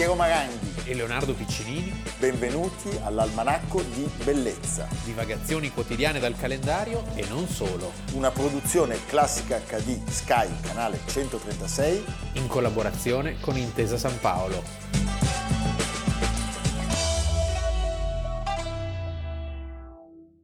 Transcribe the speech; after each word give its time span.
Piero 0.00 0.14
Maranghi 0.14 0.88
e 0.90 0.94
Leonardo 0.94 1.34
Piccinini. 1.34 1.92
Benvenuti 2.18 2.88
all'Almanacco 3.04 3.82
di 3.82 4.10
Bellezza. 4.24 4.88
Divagazioni 5.04 5.70
quotidiane 5.70 6.18
dal 6.18 6.34
calendario 6.38 7.04
e 7.14 7.26
non 7.28 7.46
solo. 7.46 7.92
Una 8.14 8.30
produzione 8.30 8.96
classica 9.04 9.58
HD 9.58 10.02
Sky, 10.08 10.48
canale 10.62 11.00
136. 11.04 12.02
In 12.36 12.46
collaborazione 12.46 13.38
con 13.40 13.58
Intesa 13.58 13.98
San 13.98 14.18
Paolo. 14.20 14.62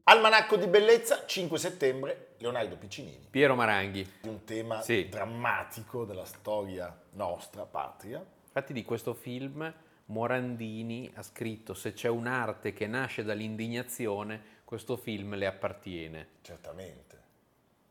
Almanacco 0.05 0.57
di 0.57 0.67
Bellezza, 0.67 1.25
5 1.25 1.59
settembre, 1.59 2.35
Leonardo 2.41 2.77
Piccinini. 2.77 3.27
Piero 3.31 3.55
Maranghi. 3.55 4.07
Un 4.25 4.45
tema 4.45 4.83
Sì. 4.83 5.09
drammatico 5.09 6.05
della 6.05 6.27
storia 6.27 6.95
nostra, 7.13 7.65
patria. 7.65 8.23
Infatti 8.57 8.73
di 8.73 8.87
questo 8.87 9.13
film 9.13 9.71
Morandini 10.07 11.13
ha 11.17 11.23
scritto 11.23 11.75
se 11.75 11.93
c'è 11.93 12.09
un'arte 12.09 12.73
che 12.73 12.87
nasce 12.87 13.23
dall'indignazione, 13.23 14.63
questo 14.65 14.97
film 14.97 15.35
le 15.35 15.45
appartiene. 15.45 16.29
Certamente. 16.41 17.21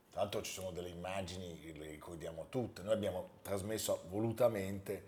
Tra 0.10 0.22
l'altro 0.22 0.42
ci 0.42 0.52
sono 0.52 0.72
delle 0.72 0.90
immagini, 0.90 1.72
le 1.78 1.92
ricordiamo 1.92 2.48
tutte. 2.50 2.82
Noi 2.82 2.94
abbiamo 2.94 3.30
trasmesso 3.44 4.06
volutamente 4.10 5.04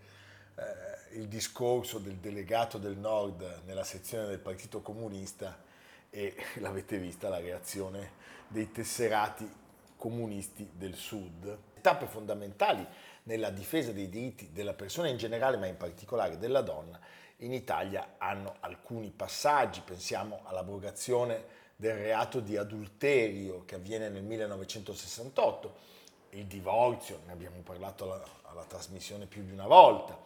eh, 0.54 1.18
il 1.18 1.28
discorso 1.28 1.98
del 1.98 2.18
delegato 2.18 2.78
del 2.78 2.96
Nord 2.96 3.64
nella 3.66 3.84
sezione 3.84 4.28
del 4.28 4.38
Partito 4.38 4.82
Comunista 4.82 5.58
e 6.12 6.36
l'avete 6.62 7.00
vista 7.00 7.30
la 7.30 7.40
reazione 7.40 8.12
dei 8.48 8.72
tesserati 8.72 9.52
comunisti 9.96 10.70
del 10.72 10.94
Sud. 10.94 11.58
Tappe 11.82 12.06
fondamentali 12.06 12.86
nella 13.28 13.50
difesa 13.50 13.92
dei 13.92 14.08
diritti 14.10 14.52
della 14.52 14.74
persona 14.74 15.10
in 15.10 15.18
generale, 15.18 15.58
ma 15.58 15.68
in 15.68 15.78
particolare 15.78 16.38
della 16.38 16.62
donna, 16.62 17.00
in 17.38 17.54
Italia 17.54 18.16
hanno 18.18 18.56
alcuni 18.62 19.12
passaggi. 19.12 19.82
Pensiamo 19.82 20.42
all'abrogazione 20.46 21.66
del 21.76 21.96
reato 21.96 22.40
di 22.40 22.58
adulterio 22.58 23.66
che 23.66 23.76
avviene 23.76 24.10
nel 24.10 24.24
1968, 24.24 25.96
il 26.32 26.46
divorzio, 26.46 27.20
ne 27.26 27.34
abbiamo 27.34 27.58
parlato 27.64 28.06
alla, 28.06 28.24
alla 28.44 28.64
trasmissione 28.64 29.26
più 29.26 29.44
di 29.44 29.52
una 29.52 29.68
volta, 29.68 30.18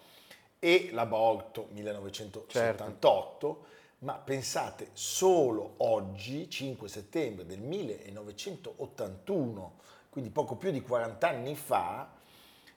e 0.59 0.89
l'aborto 0.91 1.69
1978, 1.71 3.65
ma 3.99 4.13
pensate 4.13 4.89
solo 4.93 5.73
oggi, 5.77 6.47
5 6.49 6.87
settembre 6.87 7.47
del 7.47 7.61
1981, 7.61 9.79
quindi 10.09 10.29
poco 10.29 10.55
più 10.55 10.69
di 10.69 10.81
40 10.81 11.27
anni 11.27 11.55
fa, 11.55 12.19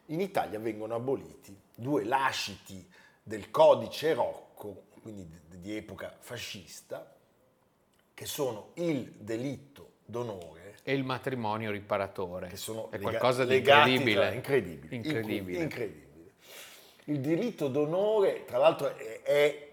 in 0.07 0.21
Italia 0.21 0.59
vengono 0.59 0.95
aboliti 0.95 1.57
due 1.75 2.05
lasciti 2.05 2.87
del 3.23 3.51
codice 3.51 4.15
Rocco, 4.15 4.85
quindi 5.03 5.29
di- 5.49 5.77
epoca 5.77 6.15
fascista, 6.19 7.15
che 8.13 8.27
sono 8.27 8.71
il 8.75 9.13
delitto 9.19 9.93
d'onore, 10.05 10.77
E 10.83 10.93
il 10.93 11.05
matrimonio 11.05 11.71
riparatore. 11.71 12.49
che 12.49 12.57
sono 12.57 12.91
è 12.91 12.97
lega- 12.99 13.09
qualcosa 13.09 13.45
di 13.45 13.57
incredibile. 13.57 14.15
tra- 14.15 14.33
incredibile. 14.33 14.95
Incredibile. 14.97 15.63
incredibile. 15.63 16.03
Il 17.07 17.21
diritto 17.21 17.69
d'onore, 17.69 18.45
tra 18.45 18.59
l'altro, 18.59 18.95
è, 18.97 19.23
è 19.23 19.69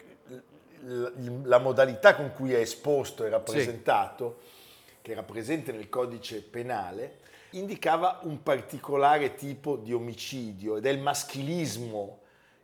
la 1.44 1.60
modalità 1.60 2.16
con 2.16 2.32
cui 2.34 2.54
è 2.54 2.60
esposto 2.60 3.24
e 3.26 3.30
rappresentato, 3.30 4.40
che 5.02 5.12
era 5.12 5.24
presente 5.24 5.72
nel 5.72 5.90
codice 5.90 6.42
penale, 6.42 7.20
indicava 7.52 8.20
un 8.24 8.42
particolare 8.44 9.36
tipo 9.36 9.76
di 9.78 9.94
omicidio 9.94 10.78
ed 10.78 10.86
è 10.86 10.90
il 10.90 11.00
maschilismo 11.00 12.20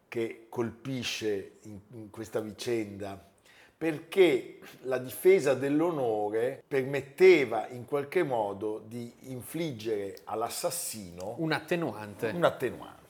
che 0.07 0.45
colpisce 0.49 1.57
in, 1.63 1.79
in 1.93 2.09
questa 2.09 2.39
vicenda, 2.39 3.21
perché 3.77 4.59
la 4.83 4.97
difesa 4.97 5.53
dell'onore 5.53 6.63
permetteva 6.67 7.67
in 7.67 7.85
qualche 7.85 8.23
modo 8.23 8.83
di 8.85 9.13
infliggere 9.23 10.19
all'assassino 10.23 11.35
Un 11.37 11.51
attenuante. 11.51 12.31
un 12.33 12.43
attenuante. 12.43 13.06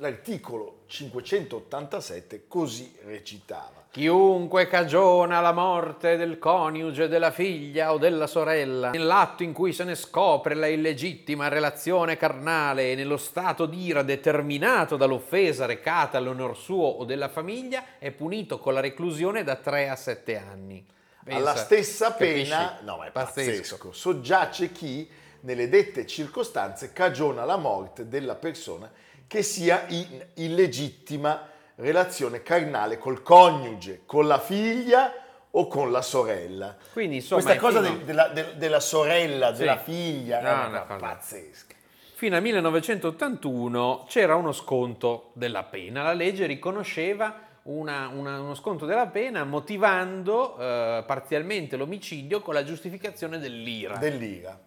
L'articolo 0.00 0.82
587 0.86 2.44
così 2.46 2.94
recitava. 3.04 3.86
Chiunque 3.90 4.68
cagiona 4.68 5.40
la 5.40 5.50
morte 5.50 6.16
del 6.16 6.38
coniuge, 6.38 7.08
della 7.08 7.32
figlia 7.32 7.92
o 7.92 7.98
della 7.98 8.28
sorella, 8.28 8.90
nell'atto 8.90 9.42
in 9.42 9.52
cui 9.52 9.72
se 9.72 9.82
ne 9.82 9.96
scopre 9.96 10.54
la 10.54 10.68
illegittima 10.68 11.48
relazione 11.48 12.16
carnale 12.16 12.92
e 12.92 12.94
nello 12.94 13.16
stato 13.16 13.66
d'ira 13.66 14.02
determinato 14.02 14.96
dall'offesa 14.96 15.66
recata 15.66 16.18
all'onor 16.18 16.56
suo 16.56 16.86
o 16.86 17.04
della 17.04 17.28
famiglia, 17.28 17.98
è 17.98 18.12
punito 18.12 18.60
con 18.60 18.74
la 18.74 18.80
reclusione 18.80 19.42
da 19.42 19.56
3 19.56 19.88
a 19.88 19.96
7 19.96 20.38
anni. 20.38 20.86
Pensa, 21.24 21.40
Alla 21.40 21.56
stessa 21.56 22.12
capisci? 22.12 22.50
pena, 22.50 22.78
no 22.82 22.98
ma 22.98 23.06
è 23.06 23.10
pazzesco. 23.10 23.50
Pazzesco. 23.76 23.92
soggiace 23.92 24.70
chi 24.70 25.10
nelle 25.40 25.68
dette 25.68 26.06
circostanze 26.06 26.92
cagiona 26.92 27.44
la 27.44 27.56
morte 27.56 28.06
della 28.08 28.36
persona 28.36 28.88
che 29.28 29.42
sia 29.44 29.84
in 29.88 30.26
illegittima 30.34 31.46
relazione 31.76 32.42
carnale 32.42 32.98
col 32.98 33.22
coniuge, 33.22 34.02
con 34.06 34.26
la 34.26 34.40
figlia 34.40 35.12
o 35.50 35.66
con 35.68 35.92
la 35.92 36.02
sorella. 36.02 36.76
Quindi, 36.92 37.16
insomma, 37.16 37.42
Questa 37.42 37.60
cosa 37.60 37.82
fino- 37.82 37.96
del- 37.96 38.04
della, 38.04 38.28
del- 38.28 38.56
della 38.56 38.80
sorella, 38.80 39.52
Sì. 39.52 39.58
della 39.60 39.78
figlia, 39.78 40.40
No, 40.40 40.48
è 40.48 40.66
una 40.66 40.80
cosa 40.82 40.96
pazzesca. 40.98 41.74
Fino 42.14 42.34
al 42.34 42.42
1981 42.42 44.04
c'era 44.08 44.34
uno 44.34 44.50
sconto 44.52 45.30
della 45.34 45.62
pena, 45.62 46.02
la 46.02 46.14
legge 46.14 46.46
riconosceva 46.46 47.46
una- 47.64 48.08
una- 48.08 48.40
uno 48.40 48.54
sconto 48.54 48.86
della 48.86 49.06
pena 49.06 49.44
motivando 49.44 50.56
eh, 50.58 51.04
parzialmente 51.06 51.76
l'omicidio 51.76 52.40
con 52.40 52.54
la 52.54 52.64
giustificazione 52.64 53.38
dell'ira. 53.38 53.96
dell'IRA. 53.98 54.58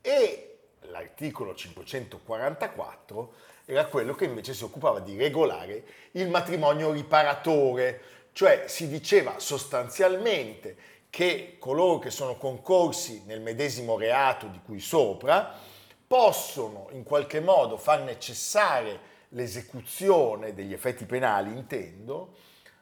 E 0.00 0.58
l'articolo 0.82 1.54
544 1.54 3.32
era 3.66 3.86
quello 3.86 4.14
che 4.14 4.24
invece 4.24 4.54
si 4.54 4.64
occupava 4.64 5.00
di 5.00 5.16
regolare 5.16 5.84
il 6.12 6.28
matrimonio 6.28 6.92
riparatore, 6.92 8.00
cioè 8.32 8.64
si 8.66 8.88
diceva 8.88 9.38
sostanzialmente 9.38 10.76
che 11.08 11.56
coloro 11.58 11.98
che 11.98 12.10
sono 12.10 12.36
concorsi 12.36 13.22
nel 13.26 13.40
medesimo 13.40 13.96
reato 13.96 14.46
di 14.46 14.60
cui 14.64 14.80
sopra 14.80 15.52
possono 16.06 16.88
in 16.90 17.04
qualche 17.04 17.40
modo 17.40 17.76
far 17.76 18.16
cessare 18.18 19.12
l'esecuzione 19.28 20.54
degli 20.54 20.72
effetti 20.72 21.04
penali, 21.04 21.50
intendo, 21.50 22.34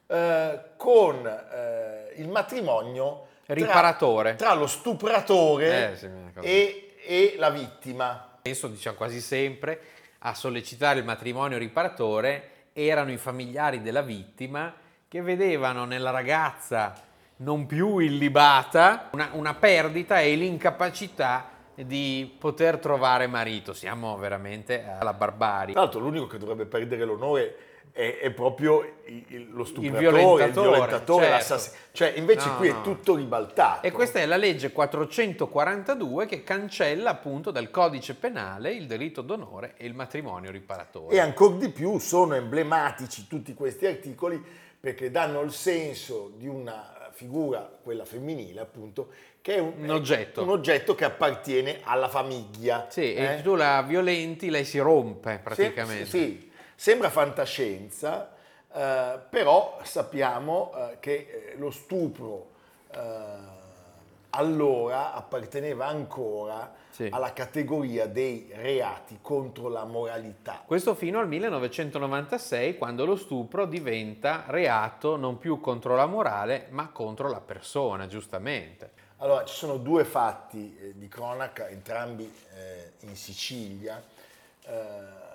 eh, 0.07 0.61
con 0.77 1.27
eh, 1.27 2.15
il 2.17 2.29
matrimonio 2.29 3.27
tra- 3.45 3.55
Riparatore. 3.55 4.35
tra 4.37 4.55
lo 4.55 4.67
stupratore 4.67 5.93
Eh, 5.93 5.97
sì, 5.97 6.09
e, 6.41 6.95
e 7.05 7.35
la 7.39 7.51
vittima. 7.51 8.39
Penso, 8.43 8.69
diciamo 8.69 8.97
quasi 8.97 9.21
sempre, 9.21 9.81
a 10.23 10.35
sollecitare 10.35 11.01
il 11.01 11.05
matrimonio 11.05 11.59
riparatore 11.59 12.69
erano 12.73 13.13
i 13.13 13.17
familiari 13.17 13.83
della 13.83 14.03
vittima 14.03 14.75
che 15.09 15.21
vedevano 15.21 15.85
nella 15.85 16.11
ragazza 16.11 16.95
non 17.37 17.67
più 17.67 17.99
illibata 17.99 19.09
una, 19.13 19.31
una 19.33 19.55
perdita 19.55 20.21
e 20.21 20.35
l'incapacità 20.37 21.51
di 21.75 22.37
poter 22.39 22.79
trovare 22.79 23.27
marito. 23.27 23.73
Siamo 23.73 24.17
veramente 24.17 24.87
alla 24.87 25.13
barbarie. 25.13 25.73
Tra 25.73 25.83
l'altro 25.83 26.01
l'unico 26.01 26.27
che 26.27 26.39
dovrebbe 26.39 26.67
perdere 26.67 27.05
l'onore 27.05 27.57
è, 27.91 28.19
è 28.23 28.31
proprio 28.31 29.01
il- 29.07 29.25
il- 29.29 29.49
lo 29.53 29.65
stupratore, 29.65 30.05
il 30.07 30.11
violentatore, 30.13 30.69
violentatore, 30.71 31.25
certo. 31.25 31.37
l'assassino. 31.39 31.77
Cioè 31.93 32.13
invece 32.17 32.49
No, 32.49 32.57
qui 32.57 32.69
no. 32.71 32.79
è 32.79 32.83
tutto 32.83 33.15
ribaltato. 33.15 33.87
E 33.87 33.91
questa 33.91 34.19
è 34.21 34.27
la 34.27 34.37
legge 34.37 34.73
442 34.73 36.27
che 36.27 36.43
cancella 36.43 37.11
appunto 37.11 37.51
dal 37.51 37.71
codice 37.71 38.15
penale 38.15 38.73
il 38.73 38.87
delitto 38.87 39.21
d'onore 39.23 39.75
e 39.77 39.87
il 39.87 39.95
matrimonio 39.95 40.51
riparatore. 40.51 41.15
E 41.15 41.19
ancora 41.19 41.57
di 41.57 41.69
più 41.69 41.99
sono 41.99 42.35
emblematici 42.35 43.27
tutti 43.27 43.53
questi 43.55 43.87
articoli 43.87 44.43
perché 44.81 45.11
danno 45.11 45.41
il 45.43 45.53
senso 45.53 46.33
di 46.37 46.49
una 46.49 47.11
figura, 47.13 47.71
quella 47.83 48.05
femminile 48.07 48.61
appunto, 48.61 49.09
che 49.43 49.57
è 49.57 49.59
un, 49.59 49.75
Un 49.77 49.91
oggetto. 49.91 50.43
un 50.43 50.49
oggetto 50.49 50.95
che 50.95 51.05
appartiene 51.05 51.81
alla 51.83 52.09
famiglia. 52.09 52.87
Sì, 52.89 53.13
eh? 53.15 53.39
e 53.39 53.43
tu 53.43 53.55
la 53.55 53.83
violenti, 53.83 54.49
lei 54.49 54.65
si 54.65 54.79
rompe 54.79 55.39
praticamente. 55.43 56.07
Sì, 56.07 56.19
sì. 56.19 56.51
Sembra 56.83 57.11
fantascienza, 57.11 58.33
eh, 58.75 59.21
però 59.31 59.79
sappiamo 59.85 60.73
eh, 60.75 60.97
che 60.99 61.53
eh, 61.53 61.57
lo 61.57 61.71
stupro 61.71 62.49
eh, 62.91 62.99
allora 64.31 65.15
apparteneva 65.15 65.87
ancora 65.87 66.75
Sì. 66.91 67.07
alla 67.13 67.33
categoria 67.33 68.07
dei 68.07 68.51
reati 68.53 69.21
contro 69.23 69.69
la 69.69 69.85
moralità. 69.85 70.61
Questo 70.67 70.97
fino 70.97 71.21
al 71.21 71.29
1996, 71.29 72.77
quando 72.77 73.05
lo 73.05 73.15
stupro 73.15 73.65
diventa 73.67 74.43
reato 74.49 75.15
non 75.17 75.39
più 75.39 75.61
contro 75.61 75.95
la 75.95 76.07
morale, 76.07 76.67
ma 76.71 76.89
contro 76.89 77.31
la 77.31 77.41
persona, 77.41 78.09
giustamente. 78.09 78.91
Allora, 79.19 79.45
ci 79.45 79.55
sono 79.55 79.77
due 79.77 80.03
fatti 80.03 80.77
eh, 80.81 80.99
di 80.99 81.07
cronaca, 81.07 81.69
entrambi 81.69 82.25
eh, 82.25 83.07
in 83.07 83.15
Sicilia, 83.15 84.03
eh, 84.65 85.31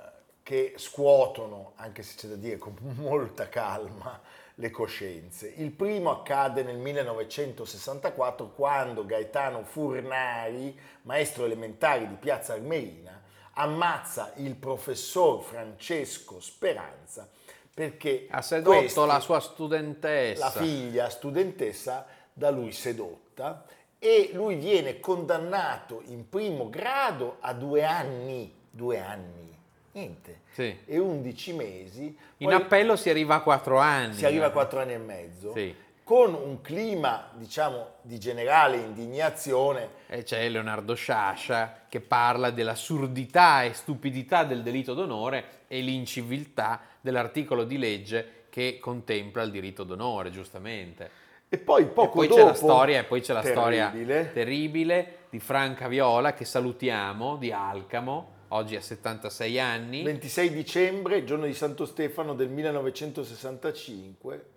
che 0.47 0.75
scuotono, 0.77 1.73
anche 1.75 2.03
se 2.03 2.15
c'è 2.15 2.27
da 2.29 2.35
dire 2.35 2.57
con 2.57 2.73
molta 2.95 3.49
calma, 3.49 4.17
le 4.55 4.71
coscienze. 4.71 5.51
Il 5.57 5.71
primo 5.71 6.09
accade 6.09 6.63
nel 6.63 6.77
1964 6.77 8.51
quando 8.51 9.05
Gaetano 9.05 9.65
Furnari, 9.65 10.79
maestro 11.01 11.43
elementare 11.43 12.07
di 12.07 12.15
Piazza 12.15 12.53
Armerina, 12.53 13.21
ammazza 13.55 14.31
il 14.37 14.55
professor 14.55 15.43
Francesco 15.43 16.39
Speranza 16.39 17.27
perché 17.73 18.27
ha 18.29 18.41
sedotto 18.41 18.77
questi, 18.77 19.05
la 19.05 19.19
sua 19.19 19.41
studentessa. 19.41 20.45
La 20.45 20.51
figlia 20.51 21.09
studentessa 21.09 22.07
da 22.31 22.51
lui 22.51 22.71
sedotta 22.71 23.65
e 23.99 24.29
lui 24.31 24.55
viene 24.55 25.01
condannato 25.01 26.03
in 26.05 26.29
primo 26.29 26.69
grado 26.69 27.35
a 27.41 27.51
due 27.51 27.83
anni, 27.83 28.55
due 28.69 29.01
anni, 29.01 29.56
niente, 29.97 30.41
sì. 30.51 30.77
e 30.85 30.97
11 30.99 31.53
mesi. 31.53 32.17
In 32.37 32.53
appello 32.53 32.95
si 32.95 33.09
arriva 33.09 33.35
a 33.35 33.41
quattro 33.41 33.77
anni. 33.77 34.13
Si 34.13 34.25
arriva 34.25 34.47
a 34.47 34.51
quattro 34.51 34.79
anni 34.79 34.93
e 34.93 34.97
mezzo. 34.97 35.53
Sì 35.53 35.85
con 36.07 36.33
un 36.33 36.61
clima, 36.61 37.31
diciamo, 37.33 37.95
di 38.01 38.17
generale 38.17 38.77
indignazione. 38.77 39.89
E 40.07 40.23
c'è 40.23 40.47
Leonardo 40.47 40.93
Sciascia 40.93 41.81
che 41.89 41.99
parla 41.99 42.49
dell'assurdità 42.49 43.63
e 43.63 43.73
stupidità 43.73 44.45
del 44.45 44.63
delitto 44.63 44.93
d'onore 44.93 45.65
e 45.67 45.81
l'inciviltà 45.81 46.79
dell'articolo 47.01 47.65
di 47.65 47.77
legge 47.77 48.45
che 48.49 48.79
contempla 48.79 49.43
il 49.43 49.51
diritto 49.51 49.83
d'onore, 49.83 50.31
giustamente. 50.31 51.09
E 51.49 51.57
poi 51.57 51.87
poco 51.87 52.23
e 52.23 52.27
poi 52.27 52.27
dopo, 52.27 52.39
c'è 52.39 52.47
la 52.47 52.53
storia, 52.53 52.99
e 52.99 53.03
poi 53.03 53.19
c'è 53.19 53.33
la 53.33 53.41
terribile. 53.41 53.89
storia 53.89 54.25
terribile 54.31 55.17
di 55.29 55.39
Franca 55.39 55.89
Viola 55.89 56.33
che 56.33 56.45
salutiamo, 56.45 57.35
di 57.35 57.51
Alcamo, 57.51 58.35
oggi 58.49 58.75
ha 58.75 58.81
76 58.81 59.59
anni. 59.59 60.03
26 60.03 60.51
dicembre, 60.51 61.23
giorno 61.23 61.45
di 61.45 61.53
Santo 61.53 61.85
Stefano 61.85 62.33
del 62.33 62.49
1965 62.49 64.55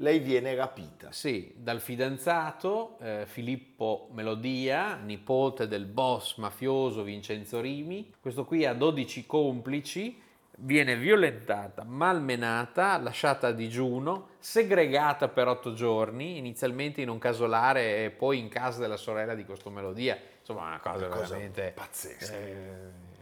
lei 0.00 0.18
viene 0.18 0.54
rapita. 0.54 1.12
Sì, 1.12 1.54
dal 1.56 1.80
fidanzato 1.80 2.98
eh, 3.00 3.24
Filippo 3.26 4.08
Melodia, 4.12 4.96
nipote 4.96 5.68
del 5.68 5.86
boss 5.86 6.36
mafioso 6.36 7.02
Vincenzo 7.02 7.60
Rimi. 7.60 8.12
Questo 8.20 8.44
qui 8.44 8.66
ha 8.66 8.74
12 8.74 9.24
complici, 9.24 10.20
viene 10.58 10.96
violentata, 10.96 11.82
malmenata, 11.84 12.98
lasciata 12.98 13.48
a 13.48 13.52
digiuno, 13.52 14.30
segregata 14.38 15.28
per 15.28 15.48
otto 15.48 15.72
giorni, 15.72 16.36
inizialmente 16.36 17.00
in 17.00 17.08
un 17.08 17.18
casolare 17.18 18.04
e 18.04 18.10
poi 18.10 18.38
in 18.38 18.48
casa 18.48 18.80
della 18.80 18.98
sorella 18.98 19.34
di 19.34 19.46
questo 19.46 19.70
Melodia. 19.70 20.18
Insomma, 20.40 20.66
una 20.66 20.80
cosa, 20.80 21.06
una 21.06 21.08
cosa 21.08 21.28
veramente 21.28 21.72
pazzesca. 21.74 22.34
Eh, 22.34 23.14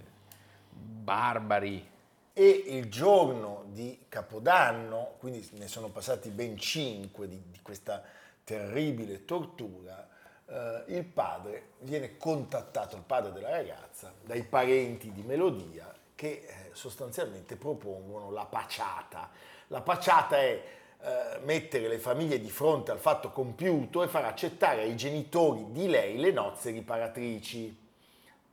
barbari 1.04 1.92
e 2.32 2.48
il 2.48 2.90
giorno 2.90 3.66
di 3.68 4.06
Capodanno, 4.08 5.14
quindi 5.18 5.46
ne 5.52 5.68
sono 5.68 5.90
passati 5.90 6.30
ben 6.30 6.58
cinque 6.58 7.28
di, 7.28 7.40
di 7.50 7.60
questa 7.62 8.02
terribile 8.42 9.24
tortura, 9.24 10.08
eh, 10.46 10.84
il 10.88 11.04
padre 11.04 11.68
viene 11.80 12.16
contattato, 12.16 12.96
il 12.96 13.02
padre 13.02 13.32
della 13.32 13.50
ragazza, 13.50 14.12
dai 14.24 14.42
parenti 14.42 15.12
di 15.12 15.22
Melodia 15.22 15.94
che 16.14 16.46
eh, 16.46 16.70
sostanzialmente 16.72 17.56
propongono 17.56 18.30
la 18.30 18.46
paciata. 18.46 19.30
La 19.68 19.82
paciata 19.82 20.38
è 20.38 20.62
eh, 21.00 21.38
mettere 21.44 21.86
le 21.86 21.98
famiglie 21.98 22.40
di 22.40 22.50
fronte 22.50 22.90
al 22.90 22.98
fatto 22.98 23.30
compiuto 23.30 24.02
e 24.02 24.08
far 24.08 24.24
accettare 24.24 24.82
ai 24.82 24.96
genitori 24.96 25.70
di 25.70 25.86
lei 25.86 26.18
le 26.18 26.32
nozze 26.32 26.70
riparatrici. 26.70 27.82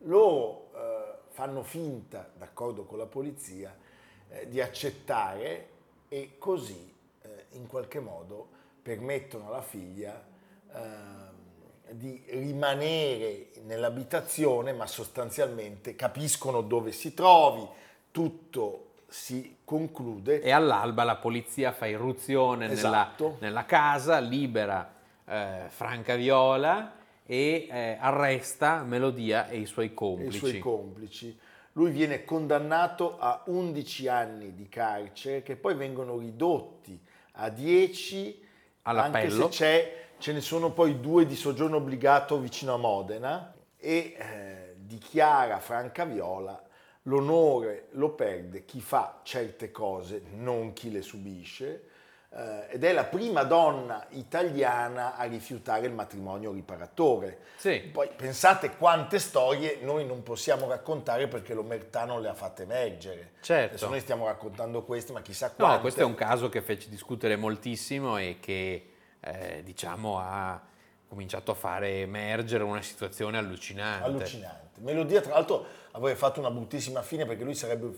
Loro 0.05 0.69
fanno 1.31 1.63
finta, 1.63 2.29
d'accordo 2.37 2.83
con 2.83 2.97
la 2.97 3.05
polizia, 3.05 3.75
eh, 4.29 4.47
di 4.49 4.61
accettare 4.61 5.67
e 6.09 6.35
così 6.37 6.93
eh, 7.21 7.45
in 7.51 7.67
qualche 7.67 7.99
modo 7.99 8.49
permettono 8.81 9.47
alla 9.47 9.61
figlia 9.61 10.21
eh, 10.73 11.93
di 11.93 12.21
rimanere 12.27 13.49
nell'abitazione, 13.63 14.73
ma 14.73 14.85
sostanzialmente 14.87 15.95
capiscono 15.95 16.61
dove 16.61 16.91
si 16.91 17.13
trovi, 17.13 17.65
tutto 18.11 18.91
si 19.07 19.57
conclude. 19.63 20.41
E 20.41 20.51
all'alba 20.51 21.03
la 21.03 21.15
polizia 21.17 21.71
fa 21.71 21.85
irruzione 21.85 22.69
esatto. 22.69 23.23
nella, 23.23 23.37
nella, 23.39 23.65
casa, 23.65 24.19
libera 24.19 24.93
eh, 25.25 25.65
Franca 25.69 26.15
Viola 26.15 26.99
e 27.31 27.69
eh, 27.71 27.97
arresta 27.97 28.83
Melodia 28.83 29.47
e 29.47 29.59
i 29.59 29.65
suoi 29.65 29.93
complici. 29.93 30.33
E 30.33 30.35
i 30.35 30.39
suoi 30.39 30.59
complici. 30.59 31.39
Lui 31.73 31.89
viene 31.89 32.25
condannato 32.25 33.17
a 33.17 33.43
11 33.45 34.07
anni 34.09 34.53
di 34.53 34.67
carcere 34.67 35.41
che 35.41 35.55
poi 35.55 35.75
vengono 35.75 36.17
ridotti 36.17 36.99
a 37.35 37.47
10 37.47 38.47
All'appello. 38.81 39.43
anche 39.43 39.55
se 39.55 39.93
ce 40.17 40.33
ne 40.33 40.41
sono 40.41 40.73
poi 40.73 40.99
due 40.99 41.25
di 41.25 41.37
soggiorno 41.37 41.77
obbligato 41.77 42.37
vicino 42.37 42.73
a 42.73 42.77
Modena 42.77 43.53
e 43.77 44.13
eh, 44.17 44.73
dichiara 44.75 45.59
Franca 45.59 46.03
Viola 46.03 46.61
l'onore 47.03 47.87
lo 47.91 48.09
perde 48.09 48.65
chi 48.65 48.81
fa 48.81 49.21
certe 49.23 49.71
cose, 49.71 50.21
non 50.33 50.73
chi 50.73 50.91
le 50.91 51.01
subisce 51.01 51.85
eh, 52.33 52.67
ed 52.69 52.83
è 52.83 52.93
la 52.93 53.03
prima 53.03 53.43
donna 53.43 54.05
italiana 54.11 55.17
a 55.17 55.23
rifiutare 55.23 55.87
il 55.87 55.93
matrimonio 55.93 56.53
riparatore. 56.53 57.39
Sì. 57.57 57.79
Poi 57.91 58.09
pensate 58.15 58.77
quante 58.77 59.19
storie 59.19 59.79
noi 59.81 60.05
non 60.05 60.23
possiamo 60.23 60.67
raccontare 60.67 61.27
perché 61.27 61.53
l'omertà 61.53 62.05
non 62.05 62.21
le 62.21 62.29
ha 62.29 62.33
fatte 62.33 62.63
emergere. 62.63 63.33
Certo. 63.41 63.75
Adesso 63.75 63.89
noi 63.89 63.99
stiamo 63.99 64.25
raccontando 64.27 64.83
queste, 64.83 65.11
ma 65.11 65.21
chissà 65.21 65.51
quante. 65.51 65.75
No, 65.75 65.81
questo 65.81 66.01
è 66.01 66.05
un 66.05 66.15
caso 66.15 66.47
che 66.47 66.61
fece 66.61 66.89
discutere 66.89 67.35
moltissimo 67.35 68.17
e 68.17 68.37
che 68.39 68.91
eh, 69.19 69.61
diciamo 69.63 70.17
ha 70.19 70.61
cominciato 71.07 71.51
a 71.51 71.55
fare 71.55 71.99
emergere 71.99 72.63
una 72.63 72.81
situazione 72.81 73.37
allucinante. 73.37 74.05
Allucinante. 74.05 74.79
Melodia, 74.79 75.19
tra 75.19 75.33
l'altro, 75.33 75.65
avrebbe 75.91 76.17
fatto 76.17 76.39
una 76.39 76.49
bruttissima 76.49 77.01
fine 77.01 77.25
perché 77.25 77.43
lui 77.43 77.55
sarebbe 77.55 77.91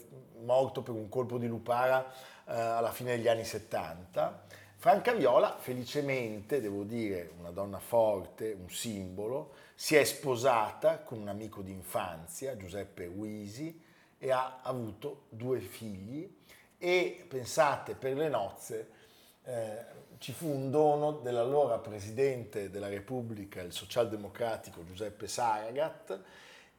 morto 0.43 0.81
per 0.81 0.93
un 0.93 1.09
colpo 1.09 1.37
di 1.37 1.47
lupara 1.47 2.05
eh, 2.45 2.53
alla 2.53 2.91
fine 2.91 3.15
degli 3.15 3.27
anni 3.27 3.45
70. 3.45 4.45
Franca 4.75 5.13
Viola, 5.13 5.55
felicemente, 5.57 6.59
devo 6.59 6.83
dire, 6.83 7.31
una 7.39 7.51
donna 7.51 7.79
forte, 7.79 8.51
un 8.51 8.69
simbolo, 8.69 9.53
si 9.75 9.95
è 9.95 10.03
sposata 10.03 10.99
con 10.99 11.19
un 11.19 11.29
amico 11.29 11.61
di 11.61 11.71
infanzia, 11.71 12.57
Giuseppe 12.57 13.05
Uisi, 13.05 13.81
e 14.17 14.31
ha 14.31 14.59
avuto 14.61 15.23
due 15.29 15.59
figli 15.59 16.41
e 16.77 17.25
pensate, 17.27 17.95
per 17.95 18.15
le 18.15 18.27
nozze 18.27 18.89
eh, 19.43 19.85
ci 20.17 20.31
fu 20.31 20.47
un 20.47 20.69
dono 20.69 21.13
dell'allora 21.13 21.77
Presidente 21.79 22.69
della 22.69 22.87
Repubblica, 22.87 23.61
il 23.61 23.73
socialdemocratico 23.73 24.83
Giuseppe 24.85 25.27
Saragat, 25.27 26.19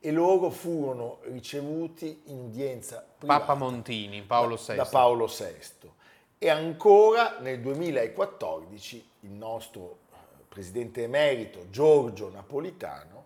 e 0.06 0.12
loro 0.12 0.50
furono 0.50 1.20
ricevuti 1.22 2.24
in 2.26 2.40
udienza 2.40 3.06
Papa 3.24 3.54
Montini, 3.54 4.20
Paolo 4.20 4.56
VI. 4.56 4.74
Da, 4.74 4.84
Paolo 4.84 5.24
VI. 5.24 5.90
E 6.36 6.50
ancora 6.50 7.38
nel 7.40 7.58
2014 7.62 9.08
il 9.20 9.30
nostro 9.30 10.00
eh, 10.12 10.16
presidente 10.46 11.04
emerito 11.04 11.70
Giorgio 11.70 12.30
Napolitano 12.30 13.24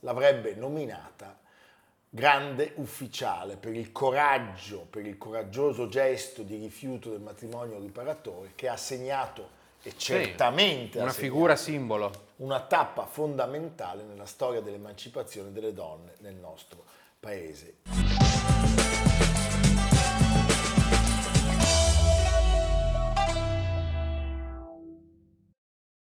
l'avrebbe 0.00 0.54
nominata 0.56 1.38
grande 2.10 2.74
ufficiale 2.74 3.56
per 3.56 3.74
il 3.74 3.90
coraggio, 3.90 4.86
per 4.90 5.06
il 5.06 5.16
coraggioso 5.16 5.88
gesto 5.88 6.42
di 6.42 6.56
rifiuto 6.56 7.08
del 7.08 7.20
matrimonio 7.20 7.80
riparatore 7.80 8.52
che 8.56 8.68
ha 8.68 8.76
segnato 8.76 9.58
e 9.82 9.96
certamente 9.96 10.98
sì, 10.98 11.02
una 11.02 11.12
figura 11.12 11.56
simbolo. 11.56 12.28
Una 12.40 12.60
tappa 12.60 13.04
fondamentale 13.04 14.02
nella 14.02 14.24
storia 14.24 14.62
dell'emancipazione 14.62 15.52
delle 15.52 15.74
donne 15.74 16.14
nel 16.20 16.36
nostro 16.36 16.84
paese. 17.20 17.80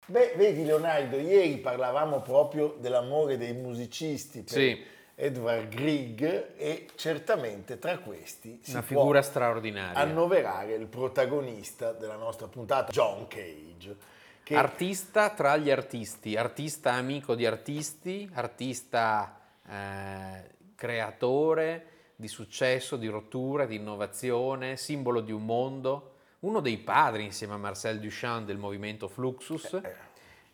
Beh, 0.06 0.34
vedi 0.36 0.66
Leonardo, 0.66 1.18
ieri 1.18 1.58
parlavamo 1.58 2.22
proprio 2.22 2.76
dell'amore 2.80 3.36
dei 3.38 3.54
musicisti 3.54 4.44
per 4.44 4.54
sì. 4.54 4.86
Edvard 5.16 5.68
Grieg 5.70 6.54
e 6.56 6.90
certamente 6.94 7.80
tra 7.80 7.98
questi 7.98 8.60
si 8.62 8.70
una 8.70 8.84
figura 8.84 9.24
straordinaria. 9.24 10.00
annoverare 10.00 10.76
il 10.76 10.86
protagonista 10.86 11.92
della 11.92 12.18
nostra 12.18 12.46
puntata, 12.46 12.92
John 12.92 13.26
Cage. 13.28 14.18
Che... 14.50 14.56
Artista 14.56 15.30
tra 15.30 15.58
gli 15.58 15.70
artisti, 15.70 16.36
artista 16.36 16.94
amico 16.94 17.36
di 17.36 17.46
artisti, 17.46 18.28
artista 18.34 19.40
eh, 19.70 20.50
creatore 20.74 21.86
di 22.16 22.28
successo, 22.28 22.96
di 22.96 23.06
rottura, 23.06 23.68
di 23.68 23.76
innovazione, 23.76 24.76
simbolo 24.76 25.22
di 25.22 25.32
un 25.32 25.46
mondo, 25.46 26.14
uno 26.40 26.62
dei 26.62 26.80
padri 26.80 27.26
insieme 27.26 27.54
a 27.54 27.58
Marcel 27.58 28.00
Duchamp 28.00 28.48
del 28.48 28.58
movimento 28.58 29.08
Fluxus 29.08 29.72
Eh, 29.76 29.96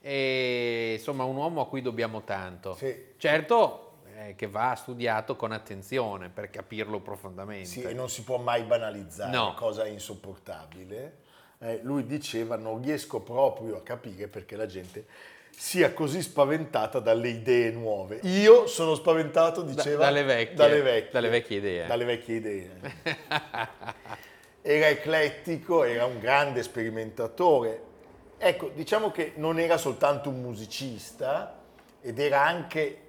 e 0.02 0.96
insomma 0.98 1.24
un 1.24 1.38
uomo 1.38 1.62
a 1.62 1.68
cui 1.70 1.82
dobbiamo 1.82 2.24
tanto. 2.24 2.76
Sì. 2.76 3.14
Certo, 3.16 4.00
eh, 4.14 4.36
che 4.36 4.48
va 4.48 4.76
studiato 4.76 5.38
con 5.38 5.54
attenzione 5.54 6.28
per 6.28 6.50
capirlo 6.50 7.00
profondamente. 7.00 7.70
Sì, 7.70 7.82
e 7.84 7.94
non 7.94 8.10
si 8.10 8.24
può 8.26 8.40
mai 8.40 8.64
banalizzare, 8.64 9.32
No. 9.32 9.54
cosa 9.54 9.88
insopportabile. 9.88 11.24
Eh, 11.60 11.80
lui 11.84 12.06
diceva 12.06 12.58
non 12.58 12.82
riesco 12.82 13.22
proprio 13.22 13.78
a 13.78 13.82
capire 13.82 14.28
perché 14.28 14.56
la 14.56 14.66
gente 14.66 15.06
sia 15.58 15.94
così 15.94 16.22
spaventata 16.22 17.00
dalle 17.00 17.30
idee 17.30 17.72
nuove. 17.72 18.20
Io 18.24 18.68
sono 18.68 18.94
spaventato, 18.96 19.62
diceva, 19.62 20.04
dalle 20.04 20.24
vecchie- 20.24 20.56
dalle 20.56 20.82
vecchie, 20.82 21.12
dalle 21.12 21.30
vecchie 21.30 21.58
idee. 21.58 21.88
Dalle 21.88 22.06
vecchie 22.06 22.36
idee. 22.36 22.70
era 24.62 24.88
eclettico, 24.90 25.84
era 25.84 26.06
un 26.06 26.20
grande 26.20 26.62
sperimentatore. 26.62 27.82
Ecco, 28.38 28.70
diciamo 28.74 29.12
che 29.12 29.34
non 29.36 29.60
era 29.60 29.78
soltanto 29.78 30.30
un 30.30 30.42
musicista 30.42 31.62
ed 32.02 32.20
era 32.20 32.44
anche 32.44 33.02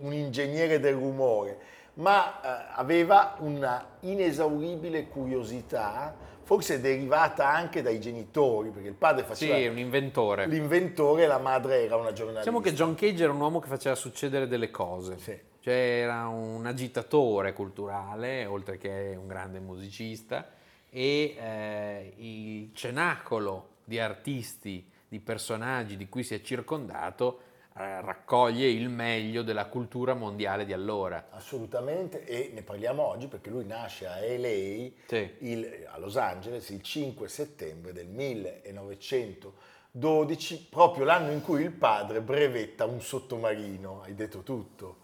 un 0.00 0.12
ingegnere 0.12 0.80
del 0.80 0.94
rumore, 0.94 1.58
ma 1.94 2.40
eh, 2.40 2.72
aveva 2.74 3.36
una 3.40 3.96
inesauribile 4.00 5.08
curiosità, 5.08 6.14
forse 6.52 6.80
derivata 6.82 7.48
anche 7.48 7.80
dai 7.80 7.98
genitori, 7.98 8.68
perché 8.68 8.88
il 8.88 8.94
padre 8.94 9.22
Sì, 9.22 9.28
faceva 9.28 9.56
è 9.56 9.68
un 9.68 9.78
inventore. 9.78 10.46
l'inventore 10.46 11.22
e 11.22 11.26
la 11.26 11.38
madre 11.38 11.84
era 11.84 11.96
una 11.96 12.12
giornalista. 12.12 12.40
Diciamo 12.50 12.60
che 12.60 12.74
John 12.74 12.94
Cage 12.94 13.22
era 13.22 13.32
un 13.32 13.40
uomo 13.40 13.58
che 13.58 13.68
faceva 13.68 13.94
succedere 13.94 14.46
delle 14.46 14.70
cose. 14.70 15.18
Sì. 15.18 15.38
Cioè 15.60 15.72
era 15.72 16.26
un 16.26 16.66
agitatore 16.66 17.54
culturale, 17.54 18.44
oltre 18.44 18.76
che 18.76 19.16
un 19.18 19.26
grande 19.28 19.60
musicista, 19.60 20.46
e 20.90 21.36
eh, 21.38 22.12
il 22.16 22.70
cenacolo 22.74 23.68
di 23.84 23.98
artisti, 23.98 24.86
di 25.08 25.20
personaggi 25.20 25.96
di 25.96 26.08
cui 26.08 26.22
si 26.22 26.34
è 26.34 26.42
circondato, 26.42 27.40
raccoglie 27.74 28.68
il 28.68 28.88
meglio 28.88 29.42
della 29.42 29.66
cultura 29.66 30.14
mondiale 30.14 30.64
di 30.64 30.72
allora. 30.72 31.26
Assolutamente, 31.30 32.24
e 32.24 32.50
ne 32.52 32.62
parliamo 32.62 33.02
oggi 33.06 33.26
perché 33.28 33.50
lui 33.50 33.64
nasce 33.64 34.06
a 34.06 34.16
LA, 34.20 34.90
Sì. 35.06 35.30
il- 35.38 35.86
a 35.90 35.98
Los 35.98 36.16
Angeles, 36.16 36.68
il 36.70 36.82
5 36.82 37.28
settembre 37.28 37.92
del 37.92 38.06
1912, 38.08 40.66
proprio 40.70 41.04
l'anno 41.04 41.30
in 41.32 41.42
cui 41.42 41.62
il 41.62 41.72
padre 41.72 42.20
brevetta 42.20 42.84
un 42.86 43.00
sottomarino, 43.00 44.02
hai 44.02 44.14
detto 44.14 44.40
tutto. 44.40 44.96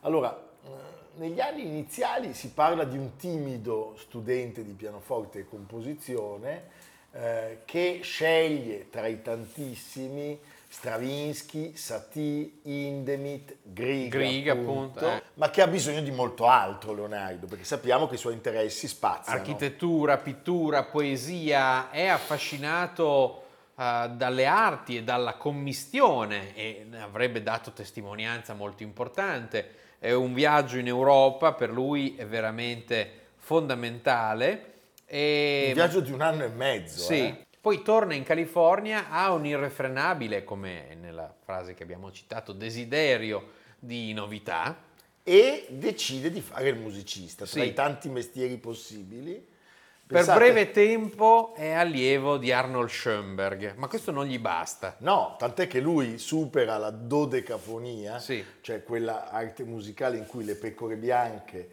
Allora, 0.00 0.48
eh, 0.64 0.68
negli 1.16 1.40
anni 1.40 1.66
iniziali 1.66 2.32
si 2.34 2.52
parla 2.52 2.84
di 2.84 2.96
un 2.96 3.16
timido 3.16 3.94
studente 3.98 4.64
di 4.64 4.72
pianoforte 4.72 5.40
e 5.40 5.48
composizione 5.48 6.88
eh, 7.12 7.62
che 7.64 7.98
sceglie 8.02 8.88
tra 8.88 9.08
i 9.08 9.20
tantissimi 9.20 10.38
Stravinsky, 10.72 11.74
Satie, 11.74 12.60
Hindemith, 12.62 13.56
Grieg, 13.64 14.08
Grieg, 14.08 14.48
appunto, 14.50 15.04
eh. 15.04 15.20
ma 15.34 15.50
che 15.50 15.62
ha 15.62 15.66
bisogno 15.66 16.00
di 16.00 16.12
molto 16.12 16.46
altro 16.46 16.94
Leonardo, 16.94 17.48
perché 17.48 17.64
sappiamo 17.64 18.06
che 18.06 18.14
i 18.14 18.18
suoi 18.18 18.34
interessi 18.34 18.86
spaziano. 18.86 19.36
Architettura, 19.36 20.16
pittura, 20.18 20.84
poesia, 20.84 21.90
è 21.90 22.06
affascinato 22.06 23.42
eh, 23.76 24.10
dalle 24.14 24.46
arti 24.46 24.98
e 24.98 25.02
dalla 25.02 25.34
commistione 25.34 26.54
e 26.54 26.86
avrebbe 27.00 27.42
dato 27.42 27.72
testimonianza 27.72 28.54
molto 28.54 28.84
importante. 28.84 29.74
È 29.98 30.12
un 30.12 30.32
viaggio 30.32 30.78
in 30.78 30.86
Europa 30.86 31.52
per 31.52 31.70
lui 31.70 32.14
è 32.14 32.24
veramente 32.24 33.30
fondamentale. 33.38 34.74
E... 35.04 35.64
Un 35.66 35.74
viaggio 35.74 35.98
di 35.98 36.12
un 36.12 36.20
anno 36.20 36.44
e 36.44 36.48
mezzo. 36.48 37.00
Sì. 37.00 37.26
eh. 37.26 37.46
Poi 37.60 37.82
torna 37.82 38.14
in 38.14 38.22
California, 38.22 39.10
ha 39.10 39.32
un 39.32 39.44
irrefrenabile, 39.44 40.44
come 40.44 40.96
nella 40.98 41.32
frase 41.44 41.74
che 41.74 41.82
abbiamo 41.82 42.10
citato, 42.10 42.52
desiderio 42.52 43.50
di 43.78 44.12
novità. 44.14 44.88
E 45.22 45.66
decide 45.68 46.30
di 46.30 46.40
fare 46.40 46.70
il 46.70 46.76
musicista, 46.78 47.44
tra 47.44 47.60
Sì. 47.60 47.68
i 47.68 47.72
tanti 47.74 48.08
mestieri 48.08 48.56
possibili. 48.56 49.32
Per 49.34 50.18
Pensate- 50.18 50.38
breve 50.38 50.70
tempo 50.72 51.52
è 51.54 51.70
allievo 51.72 52.36
di 52.38 52.50
Arnold 52.50 52.88
Schoenberg, 52.88 53.74
ma 53.76 53.86
questo 53.86 54.10
non 54.10 54.24
gli 54.24 54.38
basta. 54.38 54.96
No, 55.00 55.36
tant'è 55.38 55.66
che 55.68 55.78
lui 55.80 56.18
supera 56.18 56.78
la 56.78 56.90
dodecafonia, 56.90 58.18
Sì. 58.18 58.42
cioè 58.62 58.82
quella 58.82 59.30
arte 59.30 59.62
musicale 59.64 60.16
in 60.16 60.26
cui 60.26 60.44
le 60.44 60.56
pecore 60.56 60.96
bianche, 60.96 61.70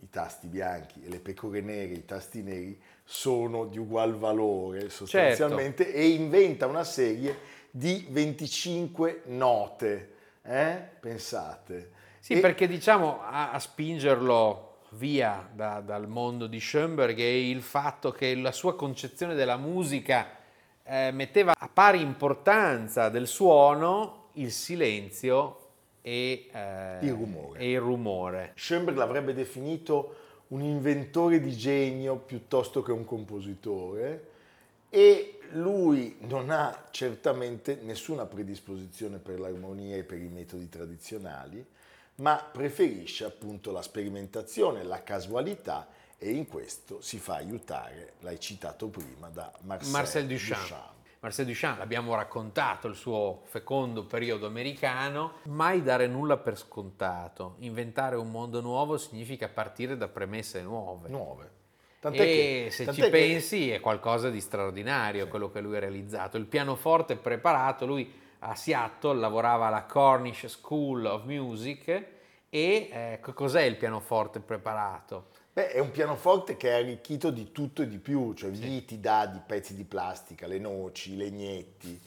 i 0.00 0.10
tasti 0.10 0.48
bianchi, 0.48 1.00
e 1.04 1.08
le 1.08 1.20
pecore 1.20 1.60
nere, 1.62 1.92
i 1.92 2.04
tasti 2.04 2.42
neri, 2.42 2.78
sono 3.12 3.64
di 3.66 3.76
ugual 3.76 4.14
valore 4.16 4.88
sostanzialmente, 4.88 5.82
Certo. 5.82 5.98
e 5.98 6.06
inventa 6.10 6.66
una 6.68 6.84
serie 6.84 7.36
di 7.72 8.06
25 8.08 9.22
note. 9.26 10.12
Eh? 10.42 10.76
Pensate. 11.00 11.90
Sì, 12.20 12.34
E- 12.34 12.40
perché 12.40 12.68
diciamo 12.68 13.20
a, 13.20 13.50
a 13.50 13.58
spingerlo 13.58 14.68
via 14.90 15.48
da- 15.52 15.80
dal 15.80 16.06
mondo 16.06 16.46
di 16.46 16.60
Schoenberg 16.60 17.18
è 17.18 17.22
il 17.22 17.62
fatto 17.62 18.12
che 18.12 18.32
la 18.36 18.52
sua 18.52 18.76
concezione 18.76 19.34
della 19.34 19.56
musica 19.56 20.28
eh, 20.84 21.10
metteva 21.12 21.52
a 21.56 21.68
pari 21.68 22.00
importanza 22.00 23.08
del 23.08 23.26
suono 23.26 24.28
il 24.34 24.52
silenzio 24.52 25.56
e, 26.00 26.48
eh, 26.52 26.98
Il 27.02 27.12
rumore. 27.12 27.58
e 27.58 27.70
il 27.72 27.80
rumore. 27.80 28.52
Schoenberg 28.54 28.96
l'avrebbe 28.96 29.34
definito 29.34 30.14
un 30.50 30.62
inventore 30.62 31.40
di 31.40 31.56
genio 31.56 32.16
piuttosto 32.16 32.82
che 32.82 32.92
un 32.92 33.04
compositore 33.04 34.28
e 34.88 35.38
lui 35.52 36.16
non 36.20 36.50
ha 36.50 36.86
certamente 36.90 37.78
nessuna 37.82 38.26
predisposizione 38.26 39.18
per 39.18 39.38
l'armonia 39.38 39.96
e 39.96 40.04
per 40.04 40.18
i 40.18 40.28
metodi 40.28 40.68
tradizionali, 40.68 41.64
ma 42.16 42.36
preferisce 42.36 43.24
appunto 43.24 43.70
la 43.70 43.82
sperimentazione, 43.82 44.82
la 44.82 45.02
casualità 45.02 45.88
e 46.18 46.30
in 46.30 46.46
questo 46.46 47.00
si 47.00 47.18
fa 47.18 47.36
aiutare, 47.36 48.14
l'hai 48.20 48.38
citato 48.38 48.88
prima, 48.88 49.28
da 49.28 49.50
Marcel, 49.62 49.90
Marcel 49.90 50.26
Duchamp. 50.26 50.98
Marcel 51.22 51.44
Duchamp, 51.44 51.76
l'abbiamo 51.78 52.14
raccontato, 52.14 52.88
il 52.88 52.94
suo 52.94 53.42
fecondo 53.44 54.06
periodo 54.06 54.46
americano, 54.46 55.34
mai 55.44 55.82
dare 55.82 56.06
nulla 56.06 56.38
per 56.38 56.56
scontato. 56.56 57.56
Inventare 57.58 58.16
un 58.16 58.30
mondo 58.30 58.62
nuovo 58.62 58.96
significa 58.96 59.46
partire 59.48 59.98
da 59.98 60.08
premesse 60.08 60.62
nuove. 60.62 61.08
Nuove. 61.10 61.50
e 62.02 62.10
che- 62.12 62.68
se 62.70 62.84
tant'è 62.86 62.98
ci 62.98 63.04
che- 63.04 63.10
pensi 63.10 63.70
è 63.70 63.80
qualcosa 63.80 64.30
di 64.30 64.40
straordinario 64.40 65.28
quello 65.28 65.50
che 65.50 65.60
lui 65.60 65.76
ha 65.76 65.80
realizzato. 65.80 66.38
Il 66.38 66.46
pianoforte 66.46 67.16
preparato, 67.16 67.84
lui 67.84 68.10
a 68.38 68.54
Seattle 68.54 69.18
lavorava 69.18 69.66
alla 69.66 69.84
Cornish 69.84 70.46
School 70.46 71.04
of 71.04 71.24
Music 71.24 71.88
e 71.88 72.88
eh, 72.90 73.20
cos'è 73.34 73.60
il 73.64 73.76
pianoforte 73.76 74.40
preparato? 74.40 75.26
Beh, 75.60 75.72
è 75.72 75.78
un 75.78 75.90
pianoforte 75.90 76.56
che 76.56 76.70
è 76.70 76.80
arricchito 76.80 77.28
di 77.28 77.52
tutto 77.52 77.82
e 77.82 77.86
di 77.86 77.98
più, 77.98 78.32
cioè 78.32 78.48
viti, 78.48 78.98
dadi, 78.98 79.42
pezzi 79.44 79.74
di 79.74 79.84
plastica, 79.84 80.46
le 80.46 80.58
noci, 80.58 81.12
i 81.12 81.16
legnetti. 81.18 82.00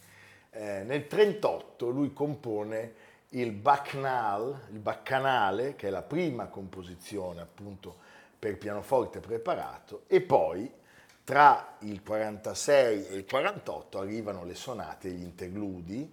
Eh, 0.50 0.81
nel 0.81 1.05
1938 1.07 1.89
lui 1.89 2.13
compone 2.13 2.93
il 3.29 3.51
Bacchanal, 3.51 4.69
il 4.72 4.79
Baccanale, 4.79 5.75
che 5.75 5.89
è 5.89 5.91
la 5.91 6.01
prima 6.01 6.48
composizione 6.48 7.41
appunto 7.41 7.98
per 8.39 8.57
pianoforte 8.57 9.19
preparato, 9.19 10.05
e 10.07 10.22
poi 10.22 10.72
tra 11.24 11.75
il 11.81 12.01
46 12.01 13.05
e 13.05 13.13
il 13.13 13.25
48 13.27 14.00
arrivano 14.00 14.45
le 14.45 14.55
sonate 14.55 15.10
e 15.10 15.12
gli 15.12 15.22
interludi 15.22 16.12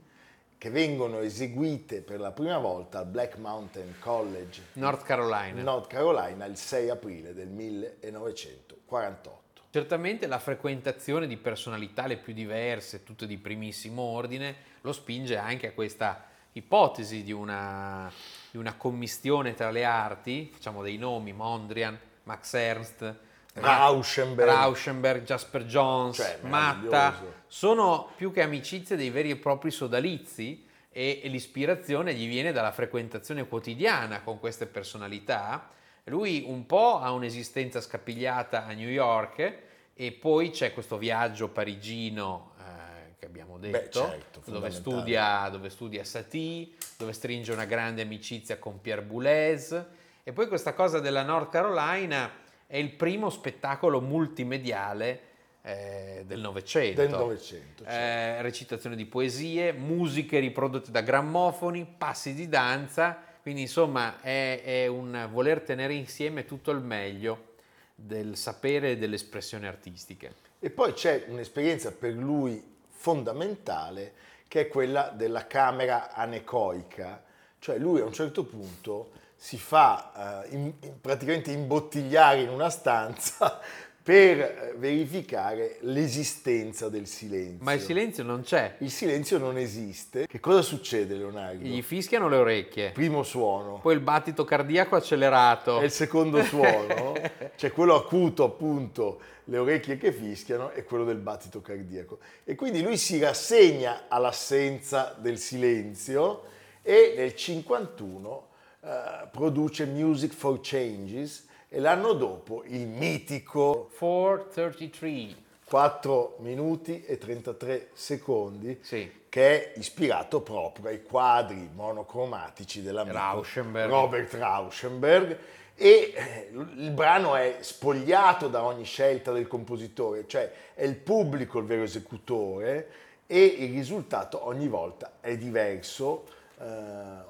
che 0.61 0.69
vengono 0.69 1.21
eseguite 1.21 2.03
per 2.03 2.21
la 2.21 2.33
prima 2.33 2.59
volta 2.59 2.99
al 2.99 3.07
Black 3.07 3.39
Mountain 3.39 3.95
College 3.99 4.65
North 4.75 5.05
Carolina. 5.05 5.63
North 5.63 5.87
Carolina 5.87 6.45
il 6.45 6.59
6 6.59 6.91
aprile 6.91 7.33
del 7.33 7.49
1948. 7.49 9.41
Certamente 9.71 10.27
la 10.27 10.39
frequentazione 10.39 11.27
di 11.27 11.39
personalità 11.39 12.07
le 12.07 12.19
più 12.19 12.35
diverse, 12.35 13.05
tutte 13.05 13.27
di 13.27 13.39
primissimo 13.39 14.03
ordine, 14.03 14.55
lo 14.83 14.93
spinge 14.93 15.39
anche 15.39 15.69
a 15.69 15.73
questa 15.73 16.27
ipotesi 16.53 17.23
di 17.23 17.33
una, 17.33 18.13
di 18.51 18.59
una 18.59 18.75
commistione 18.75 19.55
tra 19.55 19.71
le 19.71 19.87
arti, 19.87 20.51
facciamo 20.53 20.83
dei 20.83 20.99
nomi, 20.99 21.33
Mondrian, 21.33 21.99
Max 22.25 22.53
Ernst, 22.53 23.15
Rauschenberg. 23.55 24.49
Rauschenberg, 24.49 25.23
Jasper 25.25 25.65
Jones, 25.65 26.17
Cioè, 26.17 26.39
Matta, 26.43 27.21
sono 27.47 28.11
più 28.17 28.33
che 28.33 28.43
amicizie 28.43 28.97
dei 28.97 29.11
veri 29.11 29.31
e 29.31 29.37
propri 29.37 29.71
sodalizi 29.71 30.67
e, 30.91 31.21
e 31.23 31.29
l'ispirazione 31.29 32.15
gli 32.15 32.29
viene 32.29 32.53
dalla 32.53 32.73
frequentazione 32.73 33.47
quotidiana 33.47 34.23
con 34.23 34.39
queste 34.39 34.67
personalità. 34.67 35.71
Lui 36.05 36.45
un 36.47 36.65
po' 36.67 37.01
ha 37.01 37.11
un'esistenza 37.13 37.81
scapigliata 37.81 38.67
a 38.67 38.73
New 38.73 38.89
York 38.89 39.59
e 39.95 40.13
poi 40.13 40.51
c'è 40.51 40.73
questo 40.73 40.97
viaggio 40.97 41.49
parigino 41.49 42.53
eh, 42.59 43.15
che 43.19 43.27
abbiamo 43.27 43.59
detto, 43.59 44.07
certo, 44.09 44.41
dove, 44.51 44.71
studia, 44.71 45.49
dove 45.51 45.71
studia 45.71 46.05
Satie, 46.05 46.71
dove 46.97 47.13
stringe 47.13 47.53
una 47.53 47.67
grande 47.67 48.03
amicizia 48.03 48.59
con 48.59 48.81
Pierre 48.81 49.03
Boulez 49.03 49.85
e 50.23 50.33
poi 50.33 50.49
questa 50.49 50.73
cosa 50.73 51.01
della 51.01 51.23
North 51.23 51.51
Carolina 51.51 52.40
è 52.71 52.77
il 52.77 52.93
primo 52.93 53.29
spettacolo 53.29 54.01
multimediale 54.01 55.21
eh, 55.63 56.23
del 56.25 56.39
Novecento. 56.41 57.01
Del 57.03 57.11
Novecento, 57.11 57.83
certo. 57.85 57.91
Eh, 57.91 58.43
recitazione 58.43 58.95
di 58.95 59.05
poesie, 59.05 59.73
musiche 59.73 60.39
riprodotte 60.39 60.93
da 60.93 61.01
grammofoni, 61.01 61.85
passi 61.99 62.33
di 62.33 62.49
danza 62.49 63.29
quindi 63.43 63.63
insomma 63.63 64.21
è, 64.21 64.63
è 64.63 64.87
un 64.87 65.29
voler 65.31 65.61
tenere 65.63 65.95
insieme 65.95 66.45
tutto 66.45 66.71
il 66.71 66.81
meglio 66.81 67.49
del 67.95 68.37
sapere 68.37 68.93
e 68.93 68.99
dell'espressione 68.99 69.67
artistica. 69.67 70.31
E 70.59 70.71
poi 70.71 70.93
c'è 70.93 71.25
un'esperienza 71.29 71.93
per 71.93 72.13
lui 72.13 72.63
fondamentale 72.89 74.13
che 74.47 74.63
è 74.63 74.69
quella 74.69 75.11
della 75.11 75.47
camera 75.47 76.13
anecoica, 76.13 77.25
cioè 77.59 77.79
lui 77.79 78.01
a 78.01 78.05
un 78.05 78.13
certo 78.13 78.45
punto 78.45 79.13
si 79.43 79.57
fa 79.57 80.45
uh, 80.45 80.55
in, 80.55 80.75
praticamente 81.01 81.51
imbottigliare 81.51 82.43
in 82.43 82.51
una 82.51 82.69
stanza 82.69 83.59
per 84.03 84.39
eh, 84.39 84.75
verificare 84.77 85.79
l'esistenza 85.81 86.91
del 86.91 87.07
silenzio. 87.07 87.65
Ma 87.65 87.73
il 87.73 87.81
silenzio 87.81 88.23
non 88.23 88.43
c'è. 88.43 88.75
Il 88.81 88.91
silenzio 88.91 89.39
non 89.39 89.57
esiste. 89.57 90.27
Che 90.27 90.41
cosa 90.41 90.61
succede, 90.61 91.15
Leonardo? 91.17 91.65
Gli 91.65 91.81
fischiano 91.81 92.29
le 92.29 92.37
orecchie. 92.37 92.91
Primo 92.91 93.23
suono. 93.23 93.79
Poi 93.81 93.95
il 93.95 94.01
battito 94.01 94.45
cardiaco 94.45 94.97
accelerato. 94.97 95.81
E 95.81 95.87
il 95.87 95.91
secondo 95.91 96.43
suono, 96.43 97.15
c'è 97.57 97.73
quello 97.73 97.95
acuto 97.95 98.45
appunto, 98.45 99.21
le 99.45 99.57
orecchie 99.57 99.97
che 99.97 100.13
fischiano 100.13 100.71
e 100.73 100.85
quello 100.85 101.05
del 101.05 101.17
battito 101.17 101.63
cardiaco. 101.63 102.19
E 102.45 102.55
quindi 102.55 102.83
lui 102.83 102.99
si 102.99 103.19
rassegna 103.19 104.05
all'assenza 104.09 105.17
del 105.19 105.39
silenzio 105.39 106.43
e 106.83 107.15
nel 107.17 107.35
51 107.35 108.49
eh, 108.81 109.29
produce 109.31 109.87
Music 109.87 110.33
for 110.33 110.59
Changes, 110.63 111.47
e 111.69 111.79
l'anno 111.79 112.15
dopo 112.15 112.65
il 112.67 112.87
mitico 112.87 113.89
433 113.97 115.49
4 115.71 116.39
minuti 116.41 117.05
e 117.05 117.17
33 117.17 117.91
secondi 117.93 118.81
sì. 118.83 119.09
che 119.29 119.73
è 119.73 119.79
ispirato 119.79 120.41
proprio 120.41 120.89
ai 120.89 121.01
quadri 121.05 121.71
monocromatici 121.73 122.83
della 122.83 123.05
Rauschenberg. 123.05 123.89
Robert 123.89 124.35
Rauschenberg 124.35 125.39
e 125.77 126.13
eh, 126.13 126.51
il 126.51 126.91
brano 126.91 127.37
è 127.37 127.59
spogliato 127.61 128.49
da 128.49 128.65
ogni 128.65 128.83
scelta 128.83 129.31
del 129.31 129.47
compositore, 129.47 130.27
cioè 130.27 130.53
è 130.75 130.83
il 130.83 130.97
pubblico 130.97 131.61
il 131.61 131.67
vero 131.67 131.85
esecutore 131.85 132.89
e 133.29 133.45
il 133.45 133.73
risultato 133.73 134.45
ogni 134.49 134.67
volta 134.67 135.19
è 135.21 135.37
diverso 135.37 136.25
eh, 136.61 136.65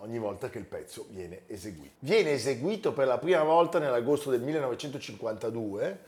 ogni 0.01 0.19
volta 0.19 0.51
che 0.51 0.59
il 0.59 0.65
pezzo 0.65 1.07
viene 1.11 1.43
eseguito. 1.47 1.95
Viene 2.01 2.33
eseguito 2.33 2.93
per 2.93 3.07
la 3.07 3.19
prima 3.19 3.45
volta 3.45 3.79
nell'agosto 3.79 4.31
del 4.31 4.41
1952, 4.41 5.99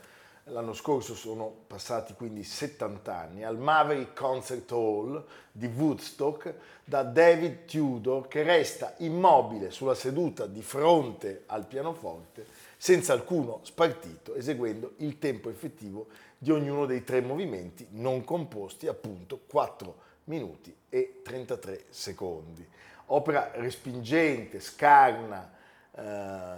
l'anno 0.47 0.73
scorso 0.73 1.15
sono 1.15 1.55
passati 1.69 2.15
quindi 2.15 2.43
70 2.43 3.17
anni, 3.17 3.45
al 3.45 3.59
Maverick 3.59 4.19
Concert 4.19 4.71
Hall 4.73 5.25
di 5.53 5.67
Woodstock 5.67 6.53
da 6.85 7.05
David 7.05 7.65
Tudor 7.67 8.27
che 8.27 8.43
resta 8.43 8.95
immobile 8.99 9.71
sulla 9.71 9.95
seduta 9.95 10.47
di 10.47 10.63
fronte 10.63 11.45
al 11.47 11.67
pianoforte 11.67 12.45
senza 12.77 13.13
alcuno 13.13 13.61
spartito, 13.63 14.35
eseguendo 14.35 14.95
il 14.97 15.21
tempo 15.21 15.49
effettivo 15.49 16.09
di 16.37 16.51
ognuno 16.51 16.87
dei 16.87 17.05
tre 17.05 17.21
movimenti 17.21 17.87
non 17.91 18.25
composti, 18.25 18.89
appunto 18.89 19.39
4 19.47 19.95
minuti 20.25 20.75
e 20.89 21.21
33 21.23 21.85
secondi 21.89 22.67
opera 23.15 23.51
respingente, 23.55 24.61
scarna, 24.61 25.51
eh, 25.95 26.01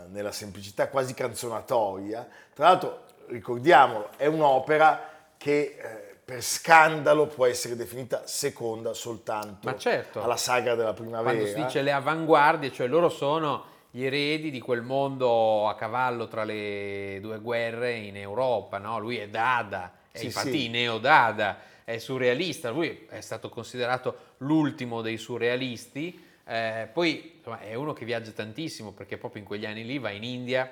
nella 0.08 0.32
semplicità 0.32 0.88
quasi 0.88 1.14
canzonatoria. 1.14 2.26
Tra 2.54 2.68
l'altro, 2.68 3.04
ricordiamolo, 3.28 4.10
è 4.16 4.26
un'opera 4.26 5.10
che 5.36 5.76
eh, 5.78 6.16
per 6.24 6.42
scandalo 6.42 7.26
può 7.26 7.44
essere 7.44 7.76
definita 7.76 8.26
seconda 8.26 8.94
soltanto 8.94 9.76
certo. 9.76 10.22
alla 10.22 10.36
saga 10.36 10.74
della 10.74 10.94
primavera. 10.94 11.36
Quando 11.36 11.46
si 11.46 11.62
dice 11.62 11.82
le 11.82 11.92
avanguardie, 11.92 12.72
cioè 12.72 12.86
loro 12.86 13.08
sono 13.08 13.72
gli 13.90 14.04
eredi 14.04 14.50
di 14.50 14.60
quel 14.60 14.82
mondo 14.82 15.68
a 15.68 15.74
cavallo 15.74 16.26
tra 16.26 16.44
le 16.44 17.18
due 17.20 17.38
guerre 17.40 17.92
in 17.92 18.16
Europa, 18.16 18.78
no? 18.78 18.98
Lui 18.98 19.18
è 19.18 19.28
Dada, 19.28 19.92
è 20.10 20.18
sì, 20.18 20.24
infatti 20.26 20.60
sì. 20.62 20.68
neo-Dada, 20.68 21.58
è 21.84 21.98
surrealista, 21.98 22.70
lui 22.70 23.06
è 23.08 23.20
stato 23.20 23.48
considerato 23.48 24.16
l'ultimo 24.38 25.02
dei 25.02 25.18
surrealisti, 25.18 26.32
eh, 26.46 26.88
poi 26.92 27.34
insomma, 27.36 27.60
è 27.60 27.74
uno 27.74 27.92
che 27.92 28.04
viaggia 28.04 28.30
tantissimo 28.30 28.92
perché 28.92 29.16
proprio 29.16 29.40
in 29.40 29.46
quegli 29.46 29.64
anni 29.66 29.84
lì 29.84 29.98
va 29.98 30.10
in 30.10 30.24
India, 30.24 30.70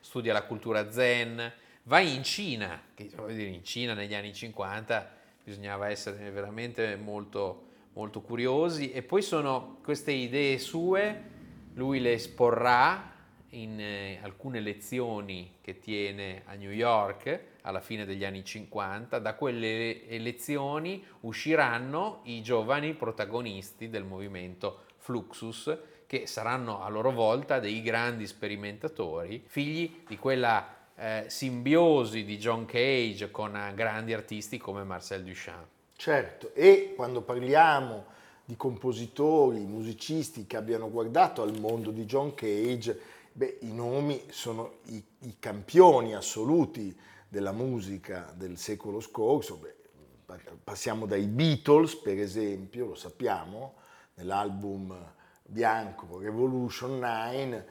studia 0.00 0.32
la 0.32 0.42
cultura 0.42 0.90
zen, 0.90 1.52
va 1.84 2.00
in 2.00 2.22
Cina, 2.22 2.80
che 2.94 3.10
dire, 3.28 3.50
in 3.50 3.64
Cina 3.64 3.94
negli 3.94 4.14
anni 4.14 4.34
50 4.34 5.20
bisognava 5.44 5.88
essere 5.88 6.30
veramente 6.30 6.96
molto, 6.96 7.66
molto 7.92 8.20
curiosi. 8.20 8.92
E 8.92 9.02
poi 9.02 9.22
sono 9.22 9.78
queste 9.82 10.12
idee 10.12 10.58
sue, 10.58 11.30
lui 11.74 12.00
le 12.00 12.12
esporrà 12.12 13.10
in 13.50 13.80
eh, 13.80 14.18
alcune 14.22 14.60
lezioni 14.60 15.56
che 15.60 15.78
tiene 15.78 16.42
a 16.46 16.54
New 16.54 16.70
York 16.70 17.50
alla 17.62 17.80
fine 17.80 18.04
degli 18.04 18.24
anni 18.24 18.44
50, 18.44 19.18
da 19.18 19.34
quelle 19.34 20.04
lezioni 20.18 21.04
usciranno 21.20 22.20
i 22.24 22.42
giovani 22.42 22.94
protagonisti 22.94 23.88
del 23.88 24.04
movimento 24.04 24.82
Fluxus, 24.98 25.76
che 26.06 26.26
saranno 26.26 26.82
a 26.82 26.88
loro 26.88 27.10
volta 27.10 27.58
dei 27.58 27.80
grandi 27.82 28.26
sperimentatori, 28.26 29.42
figli 29.46 30.02
di 30.06 30.18
quella 30.18 30.80
eh, 30.94 31.24
simbiosi 31.28 32.24
di 32.24 32.36
John 32.36 32.66
Cage 32.66 33.30
con 33.30 33.56
eh, 33.56 33.72
grandi 33.74 34.12
artisti 34.12 34.58
come 34.58 34.84
Marcel 34.84 35.24
Duchamp. 35.24 35.66
Certo, 35.96 36.52
e 36.54 36.92
quando 36.94 37.22
parliamo 37.22 38.06
di 38.44 38.56
compositori, 38.56 39.60
musicisti 39.60 40.46
che 40.46 40.56
abbiano 40.56 40.90
guardato 40.90 41.42
al 41.42 41.58
mondo 41.58 41.90
di 41.90 42.04
John 42.04 42.34
Cage, 42.34 42.98
beh, 43.32 43.58
i 43.60 43.72
nomi 43.72 44.20
sono 44.28 44.78
i, 44.86 45.02
i 45.20 45.36
campioni 45.38 46.14
assoluti 46.14 46.94
della 47.32 47.52
musica 47.52 48.30
del 48.36 48.58
secolo 48.58 49.00
scorso. 49.00 49.56
Beh, 49.56 50.38
passiamo 50.62 51.06
dai 51.06 51.24
Beatles, 51.24 51.96
per 51.96 52.18
esempio, 52.18 52.88
lo 52.88 52.94
sappiamo, 52.94 53.76
nell'album 54.16 54.94
bianco 55.42 56.18
Revolution 56.18 56.98
9, 56.98 57.66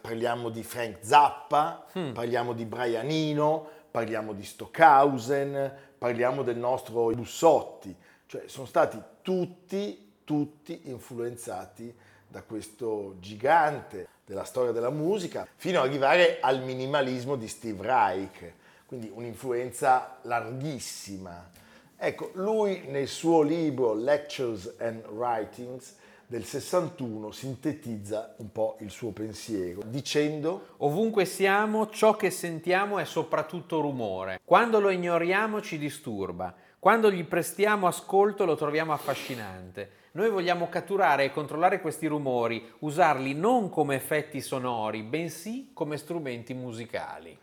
parliamo 0.00 0.48
di 0.48 0.64
Frank 0.64 0.98
Zappa, 1.02 1.86
hmm. 1.96 2.10
parliamo 2.10 2.52
di 2.54 2.64
Brian 2.64 3.08
Eno, 3.08 3.68
parliamo 3.88 4.32
di 4.32 4.42
Stockhausen, 4.42 5.72
parliamo 5.96 6.42
del 6.42 6.58
nostro 6.58 7.08
Bussotti, 7.10 7.94
cioè 8.26 8.48
sono 8.48 8.66
stati 8.66 9.00
tutti, 9.22 10.14
tutti 10.24 10.90
influenzati 10.90 11.96
da 12.26 12.42
questo 12.42 13.14
gigante 13.20 14.08
della 14.24 14.44
storia 14.44 14.72
della 14.72 14.90
musica, 14.90 15.46
fino 15.54 15.78
ad 15.78 15.86
arrivare 15.86 16.40
al 16.40 16.64
minimalismo 16.64 17.36
di 17.36 17.46
Steve 17.46 17.86
Reich, 17.86 18.52
quindi 18.88 19.10
un'influenza 19.12 20.16
larghissima. 20.22 21.50
Ecco, 21.94 22.30
lui 22.34 22.84
nel 22.86 23.06
suo 23.06 23.42
libro 23.42 23.92
Lectures 23.92 24.76
and 24.78 25.04
Writings 25.08 25.94
del 26.26 26.42
61 26.42 27.30
sintetizza 27.30 28.34
un 28.38 28.50
po' 28.50 28.78
il 28.80 28.90
suo 28.90 29.10
pensiero 29.10 29.82
dicendo 29.84 30.68
Ovunque 30.78 31.26
siamo, 31.26 31.90
ciò 31.90 32.16
che 32.16 32.30
sentiamo 32.30 32.98
è 32.98 33.04
soprattutto 33.04 33.80
rumore. 33.80 34.40
Quando 34.42 34.80
lo 34.80 34.88
ignoriamo 34.88 35.60
ci 35.60 35.76
disturba. 35.76 36.54
Quando 36.78 37.10
gli 37.10 37.24
prestiamo 37.24 37.86
ascolto 37.86 38.46
lo 38.46 38.56
troviamo 38.56 38.94
affascinante. 38.94 39.90
Noi 40.12 40.30
vogliamo 40.30 40.70
catturare 40.70 41.24
e 41.24 41.30
controllare 41.30 41.82
questi 41.82 42.06
rumori, 42.06 42.66
usarli 42.78 43.34
non 43.34 43.68
come 43.68 43.96
effetti 43.96 44.40
sonori, 44.40 45.02
bensì 45.02 45.72
come 45.74 45.98
strumenti 45.98 46.54
musicali. 46.54 47.38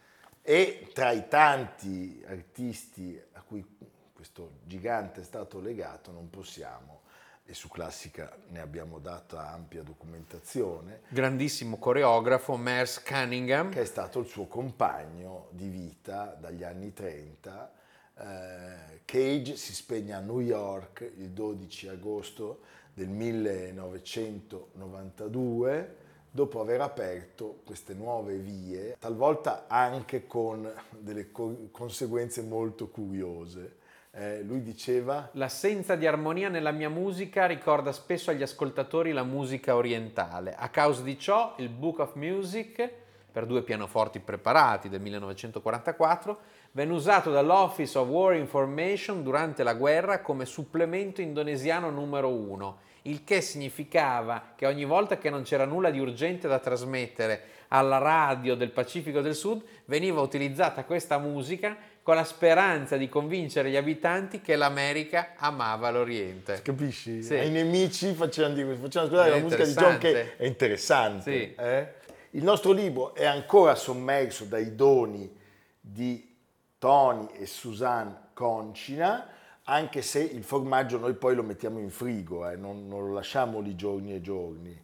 E 0.48 0.92
tra 0.94 1.10
i 1.10 1.28
tanti 1.28 2.24
artisti 2.28 3.20
a 3.34 3.42
cui 3.42 3.66
questo 4.14 4.60
gigante 4.66 5.22
è 5.22 5.24
stato 5.24 5.60
legato, 5.60 6.12
non 6.12 6.30
possiamo, 6.30 7.02
e 7.44 7.56
su 7.56 7.68
Classica 7.68 8.32
ne 8.50 8.60
abbiamo 8.60 9.00
data 9.00 9.50
ampia 9.50 9.82
documentazione. 9.82 11.02
Grandissimo 11.10 11.80
coreografo, 11.80 12.58
Merce 12.58 13.02
Cunningham. 13.04 13.72
Che 13.72 13.82
è 13.82 13.86
stato 13.86 14.20
il 14.20 14.28
suo 14.28 14.46
compagno 14.46 15.48
di 15.50 15.68
vita 15.68 16.38
dagli 16.40 16.64
anni 16.64 16.94
30. 16.94 17.74
Eh, 18.14 19.02
Cage 19.04 19.56
si 19.56 19.74
spegne 19.74 20.14
a 20.14 20.20
New 20.20 20.42
York 20.42 21.12
il 21.18 21.32
12 21.32 21.88
agosto 21.88 22.60
del 22.94 23.10
1992 23.10 26.04
dopo 26.36 26.60
aver 26.60 26.82
aperto 26.82 27.62
queste 27.64 27.94
nuove 27.94 28.36
vie, 28.36 28.98
talvolta 29.00 29.68
anche 29.68 30.28
con 30.28 30.70
delle 31.00 31.32
conseguenze 31.32 32.42
molto 32.42 32.90
curiose 32.90 33.84
eh, 34.18 34.42
lui 34.44 34.62
diceva... 34.62 35.30
L'assenza 35.34 35.96
di 35.96 36.08
armonia 36.08 36.48
nella 36.50 36.72
mia 36.72 36.90
musica 36.90 37.46
ricorda 37.46 37.92
spesso 37.92 38.32
agli 38.32 38.42
ascoltatori 38.42 39.12
la 39.12 39.24
musica 39.24 39.76
orientale. 39.76 40.56
A 40.56 40.70
causa 40.70 41.04
di 41.04 41.20
ciò, 41.20 41.54
il 41.58 41.70
Book 41.70 42.00
of 42.00 42.16
Music, 42.16 42.90
per 43.30 43.46
due 43.46 43.62
pianoforti 43.62 44.20
preparati 44.20 44.88
del 44.88 45.02
1944, 45.02 46.38
venne 46.72 46.94
usato 46.94 47.30
dall'Office 47.30 47.98
of 47.98 48.08
War 48.08 48.36
Information 48.36 49.22
durante 49.22 49.64
la 49.64 49.74
guerra 49.74 50.22
come 50.22 50.46
supplemento 50.46 51.22
indonesiano 51.22 51.90
numero 51.90 52.30
uno, 52.30 52.78
il 53.06 53.24
che 53.24 53.42
significava 53.42 54.54
che 54.56 54.66
ogni 54.66 54.86
volta 54.86 55.18
che 55.18 55.30
non 55.30 55.44
c'era 55.44 55.66
nulla 55.66 55.90
di 55.90 56.00
urgente 56.00 56.48
da 56.48 56.60
trasmettere 56.60 57.54
alla 57.70 57.98
radio 57.98 58.56
del 58.56 58.70
Pacifico 58.70 59.22
del 59.22 59.36
Sud 59.36 59.62
veniva 59.86 60.22
utilizzata 60.22 60.84
questa 60.84 61.18
musica 61.18 61.76
con 62.02 62.16
la 62.16 62.24
speranza 62.24 62.98
di 62.98 63.10
convincere 63.10 63.70
gli 63.70 63.76
abitanti 63.76 64.40
che 64.40 64.56
l'America 64.56 65.34
amava 65.38 65.90
l'Oriente. 65.90 66.62
Capisci? 66.62 67.24
Sì. 67.24 67.34
Ai 67.34 67.50
nemici 67.50 68.14
facevano 68.14 68.56
facevano 68.56 68.86
ascoltare 68.86 69.30
la 69.32 69.38
musica 69.38 69.66
di 69.66 69.74
John 69.74 69.98
che 69.98 70.38
è 70.38 70.46
interessante. 70.46 71.32
Sì. 71.32 71.56
eh? 71.56 71.94
Il 72.32 72.44
nostro 72.44 72.72
libro 72.74 73.16
è 73.16 73.26
ancora 73.26 73.76
sommerso 73.76 74.46
dai 74.46 74.76
doni 74.76 75.34
di 75.80 76.36
Tony 76.78 77.28
e 77.40 77.46
Suzanne 77.46 78.16
Concina, 78.34 79.28
anche 79.68 80.02
se 80.02 80.20
il 80.22 80.44
formaggio 80.44 80.98
noi 80.98 81.14
poi 81.14 81.36
lo 81.36 81.44
mettiamo 81.44 81.80
in 81.80 81.90
frigo, 81.90 82.48
eh, 82.50 82.56
non, 82.56 82.88
non 82.88 83.08
lo 83.08 83.14
lasciamo 83.14 83.60
lì 83.60 83.76
giorni 83.76 84.14
e 84.14 84.22
giorni, 84.22 84.80